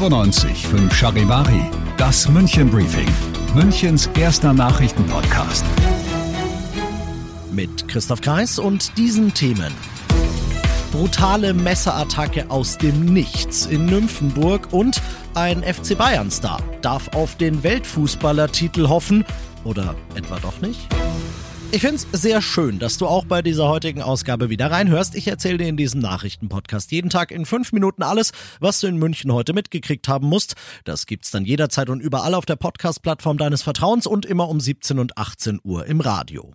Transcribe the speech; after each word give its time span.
95 0.00 0.66
5 0.66 0.94
Charivari, 0.94 1.70
das 1.98 2.26
München 2.26 2.70
Briefing, 2.70 3.06
Münchens 3.54 4.08
erster 4.18 4.54
Nachrichtenpodcast. 4.54 5.62
Mit 7.52 7.86
Christoph 7.86 8.22
Kreis 8.22 8.58
und 8.58 8.96
diesen 8.96 9.34
Themen. 9.34 9.74
Brutale 10.90 11.52
Messerattacke 11.52 12.50
aus 12.50 12.78
dem 12.78 13.12
Nichts 13.12 13.66
in 13.66 13.84
Nymphenburg 13.84 14.68
und 14.70 15.02
ein 15.34 15.62
FC 15.62 15.98
Bayern-Star 15.98 16.62
darf 16.80 17.08
auf 17.14 17.36
den 17.36 17.62
Weltfußballertitel 17.62 18.88
hoffen 18.88 19.26
oder 19.64 19.94
etwa 20.14 20.38
doch 20.38 20.62
nicht? 20.62 20.80
Ich 21.72 21.82
find's 21.82 22.04
sehr 22.10 22.42
schön, 22.42 22.80
dass 22.80 22.98
du 22.98 23.06
auch 23.06 23.24
bei 23.24 23.42
dieser 23.42 23.68
heutigen 23.68 24.02
Ausgabe 24.02 24.50
wieder 24.50 24.72
reinhörst. 24.72 25.14
Ich 25.14 25.28
erzähle 25.28 25.58
dir 25.58 25.68
in 25.68 25.76
diesem 25.76 26.00
Nachrichtenpodcast 26.00 26.90
jeden 26.90 27.10
Tag 27.10 27.30
in 27.30 27.46
fünf 27.46 27.70
Minuten 27.70 28.02
alles, 28.02 28.32
was 28.58 28.80
du 28.80 28.88
in 28.88 28.96
München 28.96 29.32
heute 29.32 29.52
mitgekriegt 29.52 30.08
haben 30.08 30.26
musst. 30.26 30.56
Das 30.84 31.06
gibt's 31.06 31.30
dann 31.30 31.44
jederzeit 31.44 31.88
und 31.88 32.00
überall 32.00 32.34
auf 32.34 32.44
der 32.44 32.56
Podcast-Plattform 32.56 33.38
deines 33.38 33.62
Vertrauens 33.62 34.08
und 34.08 34.26
immer 34.26 34.48
um 34.48 34.58
17 34.58 34.98
und 34.98 35.16
18 35.16 35.60
Uhr 35.62 35.86
im 35.86 36.00
Radio. 36.00 36.52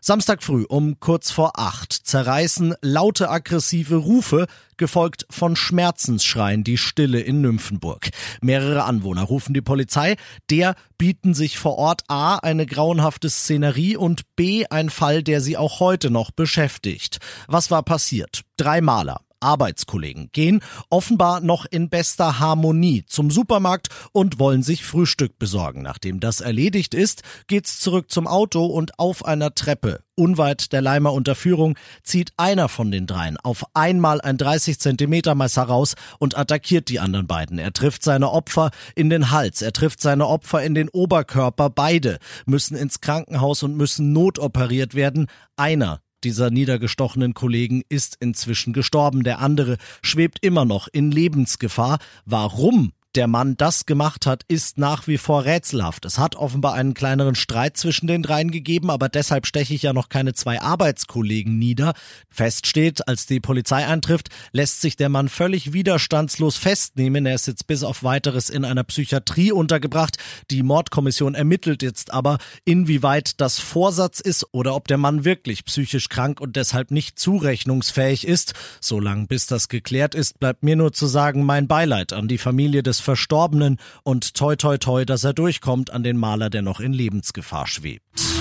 Samstag 0.00 0.42
früh 0.42 0.64
um 0.68 1.00
kurz 1.00 1.30
vor 1.30 1.58
acht 1.58 1.92
zerreißen 1.92 2.74
laute 2.80 3.28
aggressive 3.30 3.96
Rufe, 3.96 4.46
gefolgt 4.76 5.26
von 5.28 5.56
Schmerzensschreien, 5.56 6.64
die 6.64 6.78
Stille 6.78 7.20
in 7.20 7.40
Nymphenburg. 7.40 8.08
Mehrere 8.40 8.84
Anwohner 8.84 9.24
rufen 9.24 9.54
die 9.54 9.60
Polizei, 9.60 10.16
der 10.50 10.76
bieten 10.98 11.34
sich 11.34 11.58
vor 11.58 11.76
Ort 11.76 12.04
A 12.08 12.36
eine 12.36 12.64
grauenhafte 12.64 13.28
Szenerie 13.28 13.96
und 13.96 14.22
B 14.36 14.66
ein 14.70 14.88
Fall, 14.88 15.22
der 15.22 15.40
sie 15.40 15.56
auch 15.56 15.80
heute 15.80 16.10
noch 16.10 16.30
beschäftigt. 16.30 17.18
Was 17.48 17.70
war 17.70 17.82
passiert? 17.82 18.42
Drei 18.56 18.80
Maler 18.80 19.20
Arbeitskollegen 19.40 20.30
gehen 20.32 20.60
offenbar 20.90 21.40
noch 21.40 21.66
in 21.66 21.88
bester 21.88 22.38
Harmonie 22.38 23.04
zum 23.06 23.30
Supermarkt 23.30 23.88
und 24.12 24.38
wollen 24.38 24.62
sich 24.62 24.84
Frühstück 24.84 25.38
besorgen. 25.38 25.82
Nachdem 25.82 26.20
das 26.20 26.40
erledigt 26.40 26.94
ist, 26.94 27.22
geht's 27.46 27.80
zurück 27.80 28.10
zum 28.10 28.26
Auto 28.26 28.66
und 28.66 28.98
auf 28.98 29.24
einer 29.24 29.54
Treppe 29.54 30.00
unweit 30.18 30.72
der 30.72 30.82
Leimer 30.82 31.12
Unterführung 31.12 31.78
zieht 32.02 32.32
einer 32.36 32.68
von 32.68 32.90
den 32.90 33.06
dreien 33.06 33.36
auf 33.38 33.64
einmal 33.74 34.20
ein 34.20 34.36
30 34.36 34.78
Zentimeter 34.78 35.34
Messer 35.34 35.62
raus 35.62 35.94
und 36.18 36.36
attackiert 36.36 36.88
die 36.88 37.00
anderen 37.00 37.26
beiden. 37.26 37.58
Er 37.58 37.72
trifft 37.72 38.02
seine 38.02 38.30
Opfer 38.30 38.70
in 38.96 39.10
den 39.10 39.30
Hals, 39.30 39.62
er 39.62 39.72
trifft 39.72 40.02
seine 40.02 40.26
Opfer 40.26 40.62
in 40.62 40.74
den 40.74 40.88
Oberkörper. 40.88 41.70
Beide 41.70 42.18
müssen 42.46 42.76
ins 42.76 43.00
Krankenhaus 43.00 43.62
und 43.62 43.76
müssen 43.76 44.12
notoperiert 44.12 44.94
werden. 44.94 45.28
Einer 45.56 46.00
dieser 46.24 46.50
niedergestochenen 46.50 47.34
Kollegen 47.34 47.82
ist 47.88 48.16
inzwischen 48.20 48.72
gestorben. 48.72 49.24
Der 49.24 49.38
andere 49.40 49.76
schwebt 50.02 50.38
immer 50.44 50.64
noch 50.64 50.88
in 50.90 51.10
Lebensgefahr. 51.10 51.98
Warum 52.24 52.92
der 53.14 53.26
Mann 53.26 53.56
das 53.56 53.86
gemacht 53.86 54.26
hat, 54.26 54.42
ist 54.48 54.78
nach 54.78 55.06
wie 55.06 55.18
vor 55.18 55.44
rätselhaft. 55.44 56.04
Es 56.04 56.18
hat 56.18 56.36
offenbar 56.36 56.74
einen 56.74 56.94
kleineren 56.94 57.34
Streit 57.34 57.76
zwischen 57.76 58.06
den 58.06 58.22
dreien 58.22 58.50
gegeben, 58.50 58.90
aber 58.90 59.08
deshalb 59.08 59.46
steche 59.46 59.74
ich 59.74 59.82
ja 59.82 59.92
noch 59.92 60.08
keine 60.08 60.34
zwei 60.34 60.60
Arbeitskollegen 60.60 61.58
nieder. 61.58 61.94
Fest 62.30 62.66
steht, 62.66 63.08
als 63.08 63.26
die 63.26 63.40
Polizei 63.40 63.86
eintrifft, 63.86 64.28
lässt 64.52 64.80
sich 64.80 64.96
der 64.96 65.08
Mann 65.08 65.28
völlig 65.28 65.72
widerstandslos 65.72 66.56
festnehmen. 66.56 67.26
Er 67.26 67.34
ist 67.34 67.46
jetzt 67.46 67.66
bis 67.66 67.82
auf 67.82 68.04
weiteres 68.04 68.50
in 68.50 68.64
einer 68.64 68.84
Psychiatrie 68.84 69.52
untergebracht. 69.52 70.18
Die 70.50 70.62
Mordkommission 70.62 71.34
ermittelt 71.34 71.82
jetzt 71.82 72.12
aber, 72.12 72.38
inwieweit 72.64 73.40
das 73.40 73.58
Vorsatz 73.58 74.20
ist 74.20 74.46
oder 74.52 74.74
ob 74.74 74.86
der 74.86 74.98
Mann 74.98 75.24
wirklich 75.24 75.64
psychisch 75.64 76.08
krank 76.08 76.40
und 76.40 76.56
deshalb 76.56 76.90
nicht 76.90 77.18
zurechnungsfähig 77.18 78.26
ist. 78.26 78.54
Solange 78.80 79.26
bis 79.26 79.46
das 79.46 79.68
geklärt 79.68 80.14
ist, 80.14 80.38
bleibt 80.38 80.62
mir 80.62 80.76
nur 80.76 80.92
zu 80.92 81.06
sagen, 81.06 81.44
mein 81.44 81.66
Beileid 81.66 82.12
an 82.12 82.28
die 82.28 82.38
Familie 82.38 82.82
des 82.82 82.97
Verstorbenen 83.00 83.78
und 84.02 84.34
toi 84.34 84.56
toi 84.56 84.78
toi, 84.78 85.04
dass 85.04 85.24
er 85.24 85.32
durchkommt 85.32 85.90
an 85.90 86.02
den 86.02 86.16
Maler, 86.16 86.50
der 86.50 86.62
noch 86.62 86.80
in 86.80 86.92
Lebensgefahr 86.92 87.66
schwebt. 87.66 88.37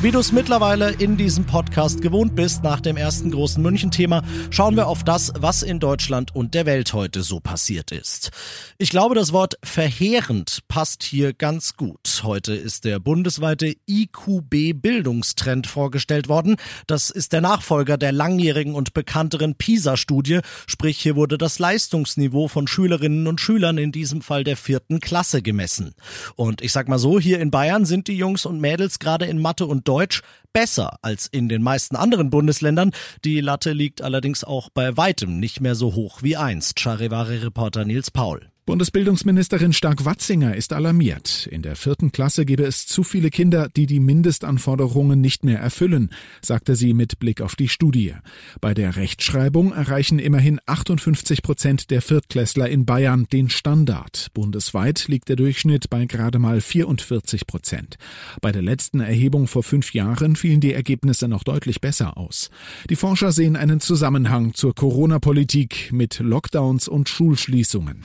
Wie 0.00 0.12
du 0.12 0.20
es 0.20 0.30
mittlerweile 0.30 0.92
in 0.92 1.16
diesem 1.16 1.44
Podcast 1.44 2.02
gewohnt 2.02 2.36
bist, 2.36 2.62
nach 2.62 2.80
dem 2.80 2.96
ersten 2.96 3.32
großen 3.32 3.60
München-Thema, 3.60 4.22
schauen 4.48 4.76
wir 4.76 4.86
auf 4.86 5.02
das, 5.02 5.32
was 5.36 5.64
in 5.64 5.80
Deutschland 5.80 6.36
und 6.36 6.54
der 6.54 6.66
Welt 6.66 6.92
heute 6.92 7.24
so 7.24 7.40
passiert 7.40 7.90
ist. 7.90 8.30
Ich 8.78 8.90
glaube, 8.90 9.16
das 9.16 9.32
Wort 9.32 9.58
verheerend 9.64 10.60
passt 10.68 11.02
hier 11.02 11.32
ganz 11.32 11.74
gut. 11.74 12.20
Heute 12.22 12.54
ist 12.54 12.84
der 12.84 13.00
bundesweite 13.00 13.74
IQB-Bildungstrend 13.88 15.66
vorgestellt 15.66 16.28
worden. 16.28 16.54
Das 16.86 17.10
ist 17.10 17.32
der 17.32 17.40
Nachfolger 17.40 17.98
der 17.98 18.12
langjährigen 18.12 18.76
und 18.76 18.94
bekannteren 18.94 19.56
PISA-Studie. 19.56 20.42
Sprich, 20.68 20.98
hier 21.00 21.16
wurde 21.16 21.38
das 21.38 21.58
Leistungsniveau 21.58 22.46
von 22.46 22.68
Schülerinnen 22.68 23.26
und 23.26 23.40
Schülern 23.40 23.78
in 23.78 23.90
diesem 23.90 24.22
Fall 24.22 24.44
der 24.44 24.56
vierten 24.56 25.00
Klasse 25.00 25.42
gemessen. 25.42 25.96
Und 26.36 26.62
ich 26.62 26.70
sag 26.70 26.86
mal 26.86 27.00
so, 27.00 27.18
hier 27.18 27.40
in 27.40 27.50
Bayern 27.50 27.84
sind 27.84 28.06
die 28.06 28.16
Jungs 28.16 28.46
und 28.46 28.60
Mädels 28.60 29.00
gerade 29.00 29.24
in 29.24 29.42
Mathe 29.42 29.66
und 29.66 29.87
Deutsch 29.88 30.20
besser 30.52 30.98
als 31.02 31.26
in 31.26 31.48
den 31.48 31.62
meisten 31.62 31.96
anderen 31.96 32.28
Bundesländern. 32.30 32.92
Die 33.24 33.40
Latte 33.40 33.72
liegt 33.72 34.02
allerdings 34.02 34.44
auch 34.44 34.68
bei 34.68 34.96
weitem 34.96 35.40
nicht 35.40 35.60
mehr 35.60 35.74
so 35.74 35.94
hoch 35.94 36.22
wie 36.22 36.36
einst. 36.36 36.78
Charivari-Reporter 36.78 37.84
Nils 37.84 38.10
Paul. 38.10 38.50
Bundesbildungsministerin 38.68 39.72
Stark-Watzinger 39.72 40.54
ist 40.54 40.74
alarmiert. 40.74 41.48
In 41.50 41.62
der 41.62 41.74
vierten 41.74 42.12
Klasse 42.12 42.44
gebe 42.44 42.64
es 42.64 42.86
zu 42.86 43.02
viele 43.02 43.30
Kinder, 43.30 43.70
die 43.74 43.86
die 43.86 43.98
Mindestanforderungen 43.98 45.22
nicht 45.22 45.42
mehr 45.42 45.58
erfüllen, 45.58 46.10
sagte 46.42 46.76
sie 46.76 46.92
mit 46.92 47.18
Blick 47.18 47.40
auf 47.40 47.56
die 47.56 47.70
Studie. 47.70 48.12
Bei 48.60 48.74
der 48.74 48.96
Rechtschreibung 48.96 49.72
erreichen 49.72 50.18
immerhin 50.18 50.60
58 50.66 51.42
Prozent 51.42 51.90
der 51.90 52.02
Viertklässler 52.02 52.68
in 52.68 52.84
Bayern 52.84 53.26
den 53.32 53.48
Standard. 53.48 54.26
Bundesweit 54.34 55.08
liegt 55.08 55.30
der 55.30 55.36
Durchschnitt 55.36 55.88
bei 55.88 56.04
gerade 56.04 56.38
mal 56.38 56.60
44 56.60 57.46
Prozent. 57.46 57.96
Bei 58.42 58.52
der 58.52 58.60
letzten 58.60 59.00
Erhebung 59.00 59.46
vor 59.46 59.62
fünf 59.62 59.94
Jahren 59.94 60.36
fielen 60.36 60.60
die 60.60 60.74
Ergebnisse 60.74 61.26
noch 61.26 61.42
deutlich 61.42 61.80
besser 61.80 62.18
aus. 62.18 62.50
Die 62.90 62.96
Forscher 62.96 63.32
sehen 63.32 63.56
einen 63.56 63.80
Zusammenhang 63.80 64.52
zur 64.52 64.74
Corona-Politik 64.74 65.88
mit 65.90 66.18
Lockdowns 66.18 66.86
und 66.86 67.08
Schulschließungen. 67.08 68.04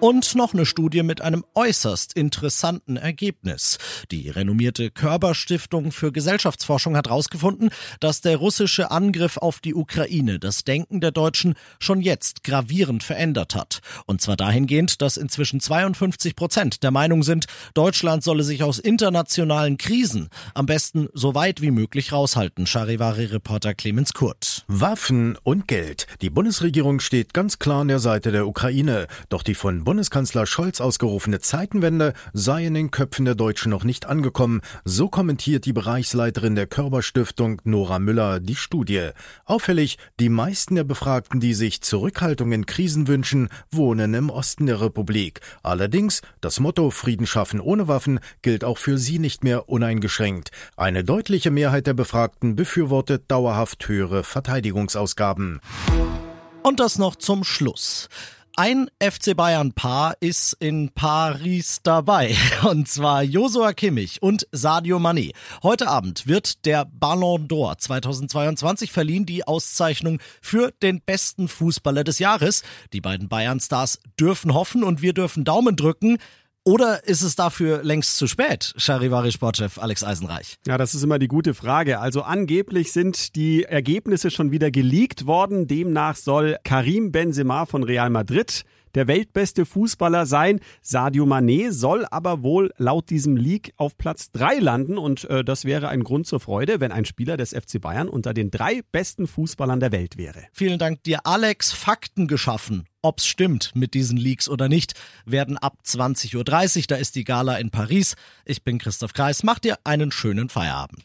Und 0.00 0.34
noch 0.34 0.52
eine 0.52 0.66
Studie 0.66 1.02
mit 1.02 1.22
einem 1.22 1.44
äußerst 1.54 2.14
interessanten 2.14 2.96
Ergebnis. 2.96 3.78
Die 4.10 4.28
renommierte 4.28 4.90
Körperstiftung 4.90 5.92
für 5.92 6.12
Gesellschaftsforschung 6.12 6.96
hat 6.96 7.08
herausgefunden, 7.08 7.70
dass 8.00 8.20
der 8.20 8.36
russische 8.36 8.90
Angriff 8.90 9.38
auf 9.38 9.60
die 9.60 9.74
Ukraine 9.74 10.38
das 10.38 10.64
Denken 10.64 11.00
der 11.00 11.10
Deutschen 11.10 11.54
schon 11.78 12.02
jetzt 12.02 12.44
gravierend 12.44 13.02
verändert 13.02 13.54
hat. 13.54 13.80
Und 14.04 14.20
zwar 14.20 14.36
dahingehend, 14.36 15.00
dass 15.00 15.16
inzwischen 15.16 15.60
52 15.60 16.36
Prozent 16.36 16.82
der 16.82 16.90
Meinung 16.90 17.22
sind, 17.22 17.46
Deutschland 17.72 18.24
solle 18.24 18.42
sich 18.42 18.62
aus 18.62 18.78
internationalen 18.78 19.78
Krisen 19.78 20.28
am 20.54 20.66
besten 20.66 21.08
so 21.14 21.34
weit 21.34 21.62
wie 21.62 21.70
möglich 21.70 22.12
raushalten. 22.12 22.66
Charivari-Reporter 22.66 23.74
Clemens 23.74 24.12
Kurt. 24.12 24.64
Waffen 24.66 25.38
und 25.44 25.66
Geld. 25.68 26.08
Die 26.20 26.30
Bundesregierung 26.30 27.00
steht 27.00 27.32
ganz 27.32 27.58
klar 27.58 27.82
an 27.82 27.88
der 27.88 28.00
Seite 28.00 28.32
der 28.32 28.46
Ukraine. 28.46 29.06
Doch 29.28 29.42
die 29.42 29.54
von 29.54 29.84
Bundeskanzler 29.94 30.44
Scholz 30.44 30.80
ausgerufene 30.80 31.38
Zeitenwende 31.38 32.14
sei 32.32 32.66
in 32.66 32.74
den 32.74 32.90
Köpfen 32.90 33.26
der 33.26 33.36
Deutschen 33.36 33.70
noch 33.70 33.84
nicht 33.84 34.06
angekommen. 34.06 34.60
So 34.84 35.08
kommentiert 35.08 35.66
die 35.66 35.72
Bereichsleiterin 35.72 36.56
der 36.56 36.66
Körperstiftung 36.66 37.62
Nora 37.62 38.00
Müller 38.00 38.40
die 38.40 38.56
Studie. 38.56 39.10
Auffällig, 39.44 39.98
die 40.18 40.30
meisten 40.30 40.74
der 40.74 40.82
Befragten, 40.82 41.38
die 41.38 41.54
sich 41.54 41.80
Zurückhaltung 41.80 42.50
in 42.50 42.66
Krisen 42.66 43.06
wünschen, 43.06 43.50
wohnen 43.70 44.14
im 44.14 44.30
Osten 44.30 44.66
der 44.66 44.80
Republik. 44.80 45.40
Allerdings, 45.62 46.22
das 46.40 46.58
Motto 46.58 46.90
Frieden 46.90 47.28
schaffen 47.28 47.60
ohne 47.60 47.86
Waffen 47.86 48.18
gilt 48.42 48.64
auch 48.64 48.78
für 48.78 48.98
sie 48.98 49.20
nicht 49.20 49.44
mehr 49.44 49.68
uneingeschränkt. 49.68 50.50
Eine 50.76 51.04
deutliche 51.04 51.52
Mehrheit 51.52 51.86
der 51.86 51.94
Befragten 51.94 52.56
befürwortet 52.56 53.26
dauerhaft 53.28 53.86
höhere 53.86 54.24
Verteidigungsausgaben. 54.24 55.60
Und 56.64 56.80
das 56.80 56.98
noch 56.98 57.14
zum 57.14 57.44
Schluss. 57.44 58.08
Ein 58.56 58.88
FC 59.02 59.36
Bayern 59.36 59.72
Paar 59.72 60.14
ist 60.20 60.56
in 60.60 60.90
Paris 60.90 61.80
dabei. 61.82 62.36
Und 62.62 62.86
zwar 62.86 63.24
Josua 63.24 63.72
Kimmich 63.72 64.22
und 64.22 64.46
Sadio 64.52 64.98
Mané. 64.98 65.32
Heute 65.64 65.88
Abend 65.88 66.28
wird 66.28 66.64
der 66.64 66.84
Ballon 66.84 67.48
d'Or 67.48 67.76
2022 67.76 68.92
verliehen, 68.92 69.26
die 69.26 69.44
Auszeichnung 69.44 70.20
für 70.40 70.70
den 70.70 71.00
besten 71.00 71.48
Fußballer 71.48 72.04
des 72.04 72.20
Jahres. 72.20 72.62
Die 72.92 73.00
beiden 73.00 73.28
Bayern-Stars 73.28 73.98
dürfen 74.20 74.54
hoffen 74.54 74.84
und 74.84 75.02
wir 75.02 75.14
dürfen 75.14 75.42
Daumen 75.42 75.74
drücken. 75.74 76.18
Oder 76.66 77.06
ist 77.06 77.20
es 77.20 77.36
dafür 77.36 77.82
längst 77.82 78.16
zu 78.16 78.26
spät, 78.26 78.72
Charivari-Sportchef 78.78 79.78
Alex 79.78 80.02
Eisenreich? 80.02 80.56
Ja, 80.66 80.78
das 80.78 80.94
ist 80.94 81.02
immer 81.02 81.18
die 81.18 81.28
gute 81.28 81.52
Frage. 81.52 82.00
Also 82.00 82.22
angeblich 82.22 82.90
sind 82.90 83.36
die 83.36 83.64
Ergebnisse 83.64 84.30
schon 84.30 84.50
wieder 84.50 84.70
geleakt 84.70 85.26
worden. 85.26 85.66
Demnach 85.66 86.16
soll 86.16 86.56
Karim 86.64 87.12
Benzema 87.12 87.66
von 87.66 87.82
Real 87.82 88.08
Madrid 88.08 88.64
der 88.94 89.08
weltbeste 89.08 89.66
Fußballer 89.66 90.24
sein. 90.24 90.60
Sadio 90.80 91.24
Mané 91.24 91.70
soll 91.70 92.06
aber 92.10 92.42
wohl 92.42 92.72
laut 92.78 93.10
diesem 93.10 93.36
Leak 93.36 93.74
auf 93.76 93.98
Platz 93.98 94.30
3 94.30 94.60
landen 94.60 94.96
und 94.96 95.24
äh, 95.24 95.44
das 95.44 95.66
wäre 95.66 95.88
ein 95.88 96.02
Grund 96.02 96.26
zur 96.26 96.40
Freude, 96.40 96.80
wenn 96.80 96.92
ein 96.92 97.04
Spieler 97.04 97.36
des 97.36 97.50
FC 97.50 97.78
Bayern 97.78 98.08
unter 98.08 98.32
den 98.32 98.50
drei 98.50 98.80
besten 98.90 99.26
Fußballern 99.26 99.80
der 99.80 99.92
Welt 99.92 100.16
wäre. 100.16 100.44
Vielen 100.52 100.78
Dank 100.78 101.02
dir, 101.02 101.26
Alex. 101.26 101.72
Fakten 101.72 102.26
geschaffen. 102.26 102.86
Ob's 103.04 103.26
stimmt 103.26 103.72
mit 103.74 103.92
diesen 103.92 104.16
Leaks 104.16 104.48
oder 104.48 104.68
nicht, 104.68 104.94
werden 105.26 105.58
ab 105.58 105.76
20.30 105.84 106.36
Uhr, 106.36 106.84
da 106.88 106.96
ist 106.96 107.16
die 107.16 107.24
Gala 107.24 107.56
in 107.56 107.70
Paris. 107.70 108.16
Ich 108.46 108.62
bin 108.62 108.78
Christoph 108.78 109.12
Kreis, 109.12 109.42
mach 109.42 109.58
dir 109.58 109.78
einen 109.84 110.10
schönen 110.10 110.48
Feierabend. 110.48 111.04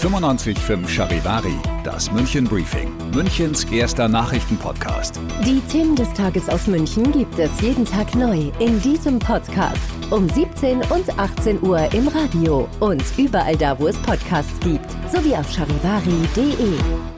95.5 0.00 0.88
Charivari, 0.88 1.54
das 1.84 2.10
München 2.10 2.44
Briefing, 2.44 2.90
Münchens 3.14 3.62
erster 3.64 4.08
Nachrichtenpodcast. 4.08 5.20
Die 5.46 5.60
Themen 5.70 5.94
des 5.94 6.12
Tages 6.14 6.48
aus 6.48 6.66
München 6.66 7.12
gibt 7.12 7.38
es 7.38 7.60
jeden 7.60 7.84
Tag 7.84 8.12
neu 8.16 8.50
in 8.58 8.82
diesem 8.82 9.20
Podcast. 9.20 9.78
Um 10.10 10.28
17 10.28 10.78
und 10.90 11.18
18 11.20 11.62
Uhr 11.62 11.92
im 11.94 12.08
Radio 12.08 12.68
und 12.80 13.04
überall 13.16 13.56
da, 13.56 13.78
wo 13.78 13.86
es 13.86 13.96
Podcasts 13.98 14.58
gibt, 14.58 14.90
sowie 15.12 15.36
auf 15.36 15.48
charivari.de. 15.52 17.11